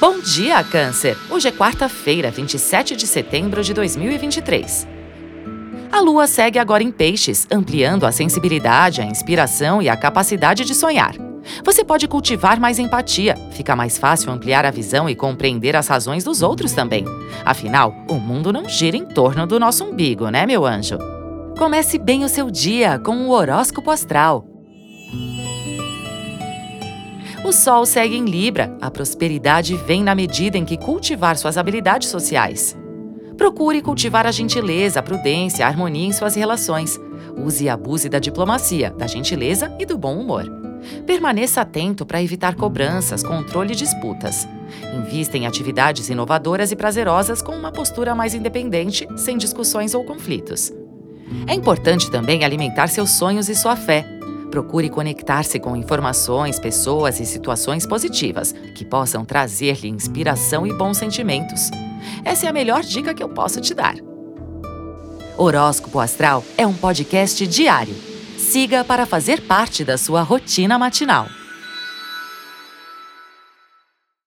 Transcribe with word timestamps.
Bom 0.00 0.20
dia, 0.20 0.62
Câncer! 0.62 1.18
Hoje 1.28 1.48
é 1.48 1.50
quarta-feira, 1.50 2.30
27 2.30 2.94
de 2.94 3.04
setembro 3.04 3.64
de 3.64 3.74
2023. 3.74 4.86
A 5.90 6.00
lua 6.00 6.28
segue 6.28 6.56
agora 6.56 6.84
em 6.84 6.92
Peixes, 6.92 7.48
ampliando 7.50 8.06
a 8.06 8.12
sensibilidade, 8.12 9.00
a 9.00 9.04
inspiração 9.04 9.82
e 9.82 9.88
a 9.88 9.96
capacidade 9.96 10.64
de 10.64 10.72
sonhar. 10.72 11.16
Você 11.64 11.84
pode 11.84 12.06
cultivar 12.06 12.60
mais 12.60 12.78
empatia, 12.78 13.34
fica 13.50 13.74
mais 13.74 13.98
fácil 13.98 14.30
ampliar 14.30 14.64
a 14.64 14.70
visão 14.70 15.10
e 15.10 15.16
compreender 15.16 15.74
as 15.74 15.88
razões 15.88 16.22
dos 16.22 16.42
outros 16.42 16.72
também. 16.72 17.04
Afinal, 17.44 17.92
o 18.08 18.14
mundo 18.14 18.52
não 18.52 18.68
gira 18.68 18.96
em 18.96 19.04
torno 19.04 19.48
do 19.48 19.58
nosso 19.58 19.82
umbigo, 19.82 20.28
né, 20.28 20.46
meu 20.46 20.64
anjo? 20.64 20.96
Comece 21.58 21.98
bem 21.98 22.24
o 22.24 22.28
seu 22.28 22.52
dia 22.52 23.00
com 23.00 23.26
o 23.26 23.30
horóscopo 23.30 23.90
astral. 23.90 24.57
O 27.44 27.52
Sol 27.52 27.86
segue 27.86 28.16
em 28.16 28.24
Libra. 28.24 28.76
A 28.80 28.90
prosperidade 28.90 29.76
vem 29.76 30.02
na 30.02 30.14
medida 30.14 30.58
em 30.58 30.64
que 30.64 30.76
cultivar 30.76 31.36
suas 31.36 31.56
habilidades 31.56 32.08
sociais. 32.08 32.76
Procure 33.36 33.80
cultivar 33.80 34.26
a 34.26 34.32
gentileza, 34.32 34.98
a 34.98 35.02
prudência, 35.02 35.64
a 35.64 35.68
harmonia 35.68 36.08
em 36.08 36.12
suas 36.12 36.34
relações. 36.34 36.98
Use 37.36 37.64
e 37.64 37.68
abuse 37.68 38.08
da 38.08 38.18
diplomacia, 38.18 38.90
da 38.90 39.06
gentileza 39.06 39.72
e 39.78 39.86
do 39.86 39.96
bom 39.96 40.18
humor. 40.18 40.44
Permaneça 41.06 41.60
atento 41.60 42.04
para 42.04 42.20
evitar 42.20 42.56
cobranças, 42.56 43.22
controle 43.22 43.72
e 43.72 43.76
disputas. 43.76 44.48
Invista 44.92 45.36
em 45.36 45.46
atividades 45.46 46.08
inovadoras 46.08 46.72
e 46.72 46.76
prazerosas 46.76 47.40
com 47.40 47.52
uma 47.52 47.70
postura 47.70 48.16
mais 48.16 48.34
independente, 48.34 49.06
sem 49.16 49.38
discussões 49.38 49.94
ou 49.94 50.04
conflitos. 50.04 50.72
É 51.46 51.54
importante 51.54 52.10
também 52.10 52.44
alimentar 52.44 52.88
seus 52.88 53.10
sonhos 53.10 53.48
e 53.48 53.54
sua 53.54 53.76
fé 53.76 54.18
Procure 54.58 54.90
conectar-se 54.90 55.60
com 55.60 55.76
informações, 55.76 56.58
pessoas 56.58 57.20
e 57.20 57.24
situações 57.24 57.86
positivas 57.86 58.52
que 58.74 58.84
possam 58.84 59.24
trazer-lhe 59.24 59.86
inspiração 59.86 60.66
e 60.66 60.72
bons 60.72 60.96
sentimentos. 60.96 61.70
Essa 62.24 62.46
é 62.46 62.48
a 62.48 62.52
melhor 62.52 62.82
dica 62.82 63.14
que 63.14 63.22
eu 63.22 63.28
posso 63.28 63.60
te 63.60 63.72
dar. 63.72 63.94
Horóscopo 65.36 66.00
Astral 66.00 66.42
é 66.56 66.66
um 66.66 66.74
podcast 66.74 67.46
diário. 67.46 67.94
Siga 68.36 68.82
para 68.82 69.06
fazer 69.06 69.42
parte 69.42 69.84
da 69.84 69.96
sua 69.96 70.22
rotina 70.22 70.76
matinal. 70.76 71.28